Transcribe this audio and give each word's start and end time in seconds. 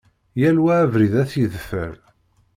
Yal 0.41 0.57
wa 0.63 0.73
abrid 0.83 1.13
ad 1.21 1.27
t-yeḍfer. 1.31 1.95